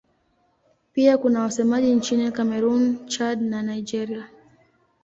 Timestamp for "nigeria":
3.63-4.27